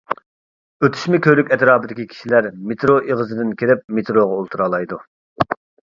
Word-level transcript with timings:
ئۆتۈشمە 0.85 1.19
كۆۋرۈك 1.25 1.51
ئەتراپىدىكى 1.57 2.07
كىشىلەر 2.13 2.49
مېترو 2.71 2.95
ئېغىزىدىن 3.03 3.53
كىرىپ 3.61 3.85
مېتروغا 3.99 4.37
ئولتۇرالايدۇ. 4.41 5.01